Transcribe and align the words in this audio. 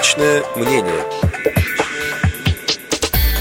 Личное 0.00 0.42
мнение. 0.56 1.04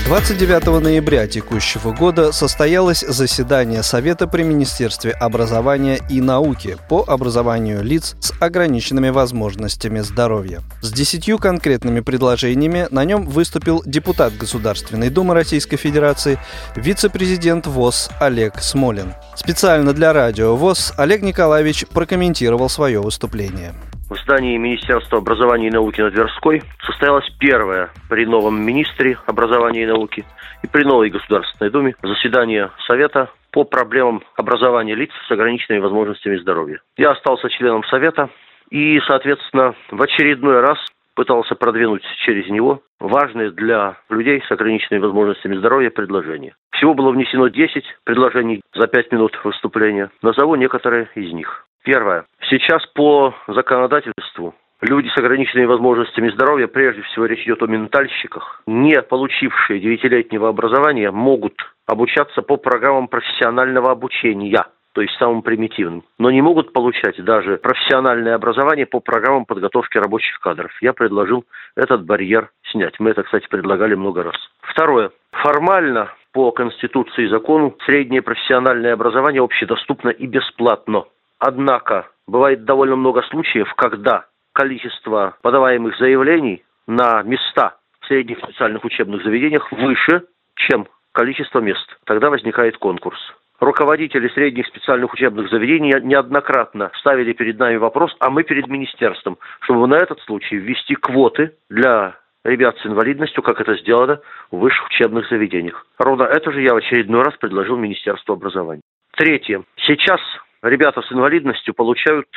29 0.08 0.82
ноября 0.82 1.26
текущего 1.26 1.94
года 1.94 2.34
состоялось 2.34 3.00
заседание 3.00 3.82
Совета 3.82 4.28
при 4.28 4.44
Министерстве 4.44 5.12
образования 5.12 6.02
и 6.10 6.20
науки 6.20 6.76
по 6.90 7.06
образованию 7.08 7.82
лиц 7.82 8.18
с 8.20 8.34
ограниченными 8.42 9.08
возможностями 9.08 10.02
здоровья. 10.02 10.60
С 10.82 10.92
десятью 10.92 11.38
конкретными 11.38 12.02
предложениями 12.02 12.90
на 12.92 13.06
нем 13.06 13.26
выступил 13.26 13.82
депутат 13.86 14.36
Государственной 14.36 15.10
Думы 15.10 15.36
Российской 15.36 15.78
Федерации, 15.78 16.40
вице-президент 16.76 17.68
ВОЗ 17.68 18.10
Олег 18.20 18.60
Смолин. 18.60 19.14
Специально 19.38 19.94
для 19.94 20.12
радио 20.12 20.58
ВОЗ 20.58 20.92
Олег 20.98 21.22
Николаевич 21.22 21.86
прокомментировал 21.88 22.68
свое 22.68 23.00
выступление 23.00 23.74
в 24.10 24.16
здании 24.16 24.58
Министерства 24.58 25.20
образования 25.20 25.68
и 25.68 25.72
науки 25.72 26.02
на 26.02 26.12
Тверской 26.12 26.64
состоялось 26.84 27.30
первое 27.40 27.90
при 28.10 28.26
новом 28.26 28.62
министре 28.62 29.18
образования 29.28 29.84
и 29.84 29.88
науки 29.88 30.26
и 30.64 30.68
при 30.68 30.84
новой 30.84 31.10
Государственной 31.10 31.70
Думе 31.70 31.96
заседание 32.02 32.72
Совета 32.88 33.30
по 33.52 33.64
проблемам 33.64 34.24
образования 34.36 34.96
лиц 34.96 35.12
с 35.28 35.32
ограниченными 35.32 35.82
возможностями 35.82 36.38
здоровья. 36.38 36.82
Я 36.98 37.12
остался 37.12 37.50
членом 37.50 37.84
Совета 37.86 38.30
и, 38.70 39.00
соответственно, 39.08 39.76
в 39.92 40.02
очередной 40.02 40.60
раз 40.62 40.78
пытался 41.16 41.56
продвинуть 41.56 42.04
через 42.26 42.50
него 42.50 42.82
важные 43.00 43.52
для 43.52 43.98
людей 44.10 44.42
с 44.48 44.52
ограниченными 44.52 45.02
возможностями 45.04 45.58
здоровья 45.58 45.90
предложения. 45.90 46.56
Всего 46.72 46.94
было 46.94 47.12
внесено 47.12 47.48
10 47.48 47.84
предложений 48.06 48.62
за 48.74 48.88
5 48.88 49.12
минут 49.12 49.40
выступления. 49.44 50.12
Назову 50.22 50.56
некоторые 50.56 51.10
из 51.16 51.34
них. 51.34 51.66
Первое. 51.90 52.26
Сейчас 52.52 52.86
по 52.94 53.34
законодательству 53.48 54.54
люди 54.80 55.08
с 55.08 55.18
ограниченными 55.18 55.66
возможностями 55.66 56.30
здоровья, 56.30 56.68
прежде 56.68 57.02
всего 57.02 57.26
речь 57.26 57.42
идет 57.46 57.64
о 57.64 57.66
ментальщиках, 57.66 58.62
не 58.68 59.02
получившие 59.02 59.80
девятилетнего 59.80 60.50
образования, 60.50 61.10
могут 61.10 61.56
обучаться 61.88 62.44
по 62.44 62.58
программам 62.58 63.08
профессионального 63.08 63.90
обучения 63.90 64.68
то 64.94 65.02
есть 65.02 65.16
самым 65.18 65.42
примитивным, 65.42 66.04
но 66.20 66.30
не 66.30 66.42
могут 66.42 66.74
получать 66.74 67.24
даже 67.24 67.58
профессиональное 67.58 68.36
образование 68.36 68.86
по 68.86 69.00
программам 69.00 69.46
подготовки 69.46 69.98
рабочих 69.98 70.40
кадров. 70.40 70.72
Я 70.82 70.94
предложил 70.94 71.46
этот 71.76 72.06
барьер 72.06 72.50
снять. 72.72 73.00
Мы 73.00 73.12
это, 73.12 73.24
кстати, 73.24 73.48
предлагали 73.48 73.96
много 73.96 74.24
раз. 74.24 74.36
Второе. 74.62 75.12
Формально 75.32 76.12
по 76.34 76.52
Конституции 76.52 77.26
и 77.26 77.30
закону 77.30 77.76
среднее 77.86 78.22
профессиональное 78.22 78.94
образование 78.94 79.44
общедоступно 79.44 80.10
и 80.10 80.28
бесплатно. 80.28 81.06
Однако 81.40 82.08
бывает 82.28 82.66
довольно 82.66 82.96
много 82.96 83.22
случаев, 83.24 83.74
когда 83.76 84.26
количество 84.54 85.38
подаваемых 85.42 85.98
заявлений 85.98 86.64
на 86.86 87.24
места 87.24 87.78
в 88.02 88.08
средних 88.08 88.40
специальных 88.40 88.84
учебных 88.84 89.24
заведениях 89.24 89.72
выше, 89.72 90.26
чем 90.56 90.88
количество 91.14 91.60
мест. 91.60 91.88
Тогда 92.06 92.30
возникает 92.30 92.78
конкурс. 92.78 93.20
Руководители 93.60 94.30
средних 94.30 94.68
специальных 94.68 95.14
учебных 95.14 95.50
заведений 95.50 95.94
неоднократно 96.02 96.92
ставили 97.00 97.34
перед 97.34 97.60
нами 97.60 97.76
вопрос, 97.76 98.16
а 98.20 98.30
мы 98.30 98.44
перед 98.44 98.68
министерством, 98.68 99.38
чтобы 99.62 99.88
на 99.88 99.96
этот 99.96 100.20
случай 100.22 100.56
ввести 100.56 100.96
квоты 100.96 101.56
для 101.70 102.18
ребят 102.46 102.78
с 102.78 102.86
инвалидностью, 102.86 103.44
как 103.44 103.60
это 103.60 103.76
сделано 103.76 104.22
в 104.50 104.60
высших 104.60 104.88
учебных 104.88 105.28
заведениях. 105.30 105.86
Ровно 105.98 106.24
это 106.24 106.52
же 106.52 106.62
я 106.62 106.74
в 106.74 106.78
очередной 106.78 107.24
раз 107.24 107.36
предложил 107.36 107.76
Министерству 107.76 108.34
образования. 108.34 108.82
Третье. 109.12 109.64
Сейчас 109.76 110.22
ребята 110.64 111.02
с 111.02 111.12
инвалидностью 111.12 111.74
получают 111.74 112.28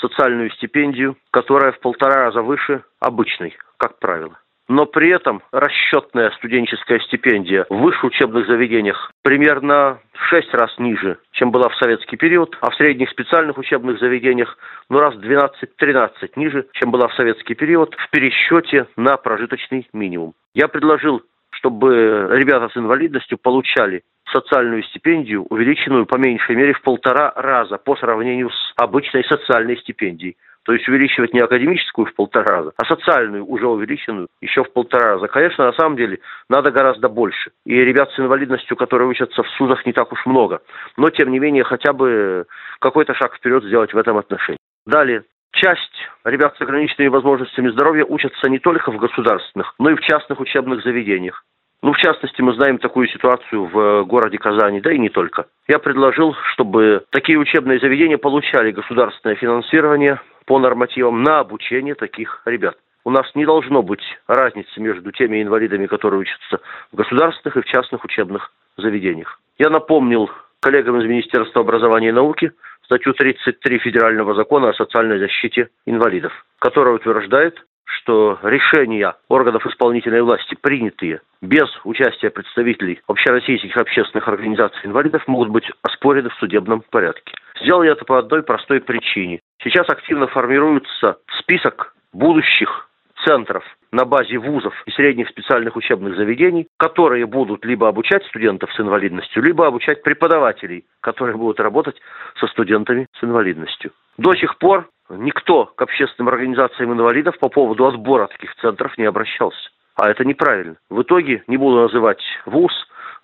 социальную 0.00 0.50
стипендию, 0.50 1.16
которая 1.30 1.72
в 1.72 1.80
полтора 1.80 2.24
раза 2.24 2.42
выше 2.42 2.82
обычной, 3.00 3.56
как 3.76 3.98
правило. 3.98 4.38
Но 4.68 4.86
при 4.86 5.10
этом 5.10 5.42
расчетная 5.52 6.30
студенческая 6.30 7.00
стипендия 7.00 7.66
в 7.68 7.76
высших 7.78 8.04
учебных 8.04 8.46
заведениях 8.46 9.12
примерно 9.22 9.98
в 10.14 10.24
6 10.28 10.54
раз 10.54 10.70
ниже, 10.78 11.18
чем 11.32 11.50
была 11.50 11.68
в 11.68 11.76
советский 11.76 12.16
период, 12.16 12.56
а 12.60 12.70
в 12.70 12.74
средних 12.76 13.10
специальных 13.10 13.58
учебных 13.58 13.98
заведениях 13.98 14.56
ну 14.88 14.98
раз 14.98 15.14
в 15.14 15.20
12-13 15.20 16.10
ниже, 16.36 16.66
чем 16.72 16.90
была 16.90 17.08
в 17.08 17.14
советский 17.14 17.54
период 17.54 17.94
в 17.96 18.10
пересчете 18.10 18.86
на 18.96 19.16
прожиточный 19.16 19.88
минимум. 19.92 20.34
Я 20.54 20.68
предложил, 20.68 21.22
чтобы 21.50 22.28
ребята 22.30 22.68
с 22.72 22.76
инвалидностью 22.76 23.38
получали 23.38 24.02
социальную 24.32 24.82
стипендию, 24.84 25.44
увеличенную 25.44 26.06
по 26.06 26.16
меньшей 26.16 26.56
мере 26.56 26.72
в 26.72 26.82
полтора 26.82 27.32
раза 27.36 27.78
по 27.78 27.96
сравнению 27.96 28.50
с 28.50 28.72
обычной 28.76 29.24
социальной 29.24 29.76
стипендией. 29.78 30.36
То 30.64 30.72
есть 30.72 30.88
увеличивать 30.88 31.34
не 31.34 31.40
академическую 31.40 32.06
в 32.06 32.14
полтора 32.14 32.56
раза, 32.56 32.72
а 32.76 32.84
социальную 32.84 33.44
уже 33.44 33.66
увеличенную 33.66 34.28
еще 34.40 34.62
в 34.62 34.72
полтора 34.72 35.14
раза. 35.14 35.26
Конечно, 35.26 35.66
на 35.66 35.72
самом 35.72 35.96
деле 35.96 36.20
надо 36.48 36.70
гораздо 36.70 37.08
больше. 37.08 37.50
И 37.66 37.74
ребят 37.74 38.10
с 38.12 38.18
инвалидностью, 38.18 38.76
которые 38.76 39.08
учатся 39.08 39.42
в 39.42 39.48
СУЗах, 39.50 39.84
не 39.86 39.92
так 39.92 40.12
уж 40.12 40.24
много. 40.24 40.62
Но, 40.96 41.10
тем 41.10 41.32
не 41.32 41.40
менее, 41.40 41.64
хотя 41.64 41.92
бы 41.92 42.46
какой-то 42.78 43.14
шаг 43.14 43.34
вперед 43.34 43.64
сделать 43.64 43.92
в 43.92 43.98
этом 43.98 44.18
отношении. 44.18 44.58
Далее. 44.86 45.24
Часть 45.54 46.08
ребят 46.24 46.56
с 46.56 46.60
ограниченными 46.60 47.08
возможностями 47.08 47.68
здоровья 47.70 48.04
учатся 48.04 48.48
не 48.48 48.58
только 48.58 48.90
в 48.90 48.96
государственных, 48.96 49.74
но 49.78 49.90
и 49.90 49.96
в 49.96 50.00
частных 50.00 50.40
учебных 50.40 50.82
заведениях. 50.82 51.44
Ну, 51.82 51.92
в 51.92 51.96
частности, 51.98 52.40
мы 52.40 52.54
знаем 52.54 52.78
такую 52.78 53.08
ситуацию 53.08 53.66
в 53.66 53.78
э, 53.78 54.04
городе 54.04 54.38
Казани, 54.38 54.80
да 54.80 54.92
и 54.92 54.98
не 54.98 55.08
только. 55.08 55.46
Я 55.66 55.80
предложил, 55.80 56.34
чтобы 56.52 57.04
такие 57.10 57.38
учебные 57.38 57.80
заведения 57.80 58.18
получали 58.18 58.70
государственное 58.70 59.34
финансирование 59.34 60.20
по 60.46 60.60
нормативам 60.60 61.24
на 61.24 61.40
обучение 61.40 61.96
таких 61.96 62.42
ребят. 62.44 62.76
У 63.04 63.10
нас 63.10 63.26
не 63.34 63.44
должно 63.44 63.82
быть 63.82 64.02
разницы 64.28 64.80
между 64.80 65.10
теми 65.10 65.42
инвалидами, 65.42 65.86
которые 65.86 66.20
учатся 66.20 66.60
в 66.92 66.96
государственных 66.96 67.56
и 67.56 67.62
в 67.62 67.64
частных 67.64 68.04
учебных 68.04 68.52
заведениях. 68.76 69.40
Я 69.58 69.68
напомнил 69.68 70.30
коллегам 70.60 71.00
из 71.00 71.08
Министерства 71.08 71.62
образования 71.62 72.10
и 72.10 72.12
науки 72.12 72.52
статью 72.84 73.12
33 73.12 73.78
Федерального 73.78 74.34
закона 74.34 74.68
о 74.68 74.74
социальной 74.74 75.18
защите 75.18 75.68
инвалидов, 75.86 76.32
которая 76.60 76.94
утверждает, 76.94 77.58
что 77.98 78.38
решения 78.42 79.14
органов 79.28 79.66
исполнительной 79.66 80.22
власти, 80.22 80.56
принятые 80.60 81.20
без 81.40 81.68
участия 81.84 82.30
представителей 82.30 83.00
общероссийских 83.06 83.76
общественных 83.76 84.28
организаций 84.28 84.80
инвалидов, 84.84 85.22
могут 85.26 85.48
быть 85.48 85.70
оспорены 85.82 86.30
в 86.30 86.34
судебном 86.34 86.82
порядке. 86.90 87.34
Сделал 87.60 87.82
я 87.82 87.92
это 87.92 88.04
по 88.04 88.18
одной 88.18 88.42
простой 88.42 88.80
причине. 88.80 89.40
Сейчас 89.62 89.88
активно 89.88 90.26
формируется 90.26 91.18
список 91.38 91.94
будущих 92.12 92.88
центров 93.24 93.64
на 93.92 94.04
базе 94.04 94.38
вузов 94.38 94.74
и 94.86 94.90
средних 94.92 95.28
специальных 95.28 95.76
учебных 95.76 96.16
заведений, 96.16 96.66
которые 96.78 97.26
будут 97.26 97.64
либо 97.64 97.88
обучать 97.88 98.24
студентов 98.26 98.72
с 98.72 98.80
инвалидностью, 98.80 99.42
либо 99.42 99.66
обучать 99.66 100.02
преподавателей, 100.02 100.84
которые 101.00 101.36
будут 101.36 101.60
работать 101.60 101.96
со 102.40 102.46
студентами 102.48 103.06
с 103.18 103.22
инвалидностью. 103.22 103.92
До 104.16 104.34
сих 104.34 104.58
пор 104.58 104.88
никто 105.16 105.66
к 105.66 105.82
общественным 105.82 106.28
организациям 106.28 106.92
инвалидов 106.92 107.38
по 107.38 107.48
поводу 107.48 107.86
отбора 107.86 108.26
таких 108.28 108.54
центров 108.56 108.96
не 108.98 109.04
обращался. 109.04 109.70
А 109.96 110.10
это 110.10 110.24
неправильно. 110.24 110.76
В 110.88 111.02
итоге, 111.02 111.42
не 111.46 111.56
буду 111.56 111.82
называть 111.82 112.22
вуз, 112.46 112.72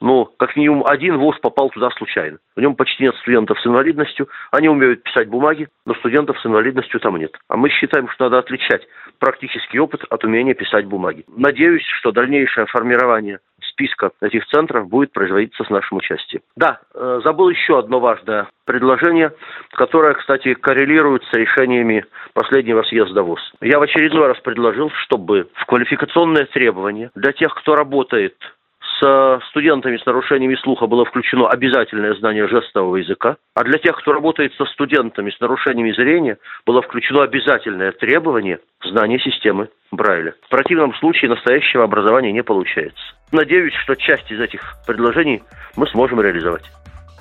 но 0.00 0.26
как 0.26 0.54
минимум 0.56 0.84
один 0.87 1.19
вуз 1.19 1.37
попал 1.41 1.71
туда 1.71 1.91
случайно. 1.91 2.38
В 2.56 2.60
нем 2.60 2.76
почти 2.76 3.04
нет 3.04 3.16
студентов 3.16 3.59
с 3.60 3.66
инвалидностью, 3.66 4.28
они 4.53 4.69
умеют 4.69 5.03
писать 5.03 5.28
бумаги, 5.28 5.69
но 5.87 5.94
студентов 5.94 6.38
с 6.41 6.47
инвалидностью 6.47 7.00
там 7.00 7.16
нет. 7.16 7.37
А 7.49 7.56
мы 7.56 7.69
считаем, 7.71 8.09
что 8.09 8.25
надо 8.25 8.38
отличать 8.38 8.87
практический 9.19 9.78
опыт 9.78 10.05
от 10.09 10.25
умения 10.25 10.55
писать 10.55 10.87
бумаги. 10.87 11.25
Надеюсь, 11.28 11.87
что 11.99 12.12
дальнейшее 12.12 12.66
формирование 12.66 13.41
списка 13.78 14.11
этих 14.21 14.47
центров 14.47 14.89
будет 14.89 15.12
производиться 15.12 15.65
с 15.65 15.71
нашим 15.71 15.99
участием. 15.99 16.43
Да, 16.56 16.81
э, 16.94 17.21
забыл 17.25 17.49
еще 17.49 17.78
одно 17.78 18.00
важное 18.00 18.49
предложение, 18.65 19.33
которое, 19.72 20.15
кстати, 20.15 20.55
коррелирует 20.55 21.22
с 21.31 21.33
решениями 21.33 22.05
последнего 22.35 22.82
съезда 22.82 23.23
ВОЗ. 23.23 23.41
Я 23.61 23.79
в 23.79 23.82
очередной 23.82 24.26
раз 24.26 24.38
предложил, 24.41 24.91
чтобы 25.05 25.49
в 25.55 25.67
квалификационные 25.67 26.47
требования 26.47 27.11
для 27.14 27.32
тех, 27.32 27.55
кто 27.55 27.76
работает 27.76 28.35
с 29.00 29.41
студентами 29.50 29.97
с 29.97 30.06
нарушениями 30.06 30.56
слуха 30.56 30.87
было 30.87 31.05
включено 31.05 31.49
обязательное 31.49 32.15
знание 32.15 32.49
жестового 32.49 32.97
языка, 32.97 33.37
а 33.55 33.65
для 33.65 33.79
тех, 33.79 33.97
кто 33.97 34.12
работает 34.12 34.53
со 34.55 34.65
студентами 34.67 35.31
с 35.31 35.41
нарушениями 35.41 35.93
зрения, 35.93 36.39
было 36.67 36.83
включено 36.83 37.23
обязательное 37.23 37.93
требование 37.93 38.61
знания 38.83 39.19
системы 39.21 39.69
Брайля. 39.91 40.35
В 40.47 40.49
противном 40.49 40.95
случае 40.95 41.31
настоящего 41.31 41.85
образования 41.85 42.33
не 42.33 42.43
получается. 42.43 43.03
Надеюсь, 43.33 43.75
что 43.83 43.95
часть 43.95 44.31
из 44.31 44.41
этих 44.41 44.75
предложений 44.87 45.43
мы 45.77 45.87
сможем 45.89 46.21
реализовать. 46.21 46.65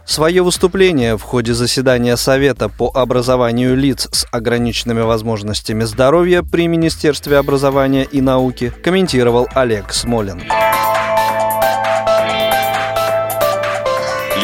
Свое 0.06 0.42
выступление 0.42 1.18
в 1.18 1.22
ходе 1.22 1.54
заседания 1.54 2.16
Совета 2.16 2.70
по 2.70 2.90
образованию 2.94 3.76
лиц 3.76 4.08
с 4.14 4.26
ограниченными 4.32 5.02
возможностями 5.02 5.84
здоровья 5.84 6.44
при 6.44 6.68
Министерстве 6.68 7.38
образования 7.38 8.06
и 8.10 8.22
науки 8.22 8.72
комментировал 8.84 9.50
Олег 9.54 9.92
Смолин. 9.92 10.42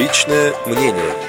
Личное 0.04 0.54
мнение. 0.66 1.23